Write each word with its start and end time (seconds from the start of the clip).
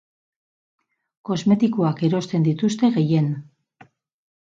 Kosmetikoak 1.29 2.01
erosten 2.07 2.47
dituzte 2.47 2.91
gehien. 2.97 3.29